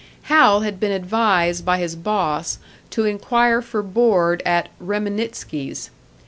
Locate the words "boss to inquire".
1.95-3.61